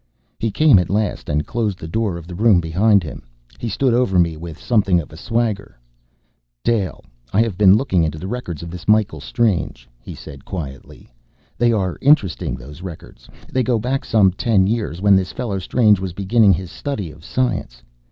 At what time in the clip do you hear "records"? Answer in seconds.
8.27-8.63, 12.81-13.29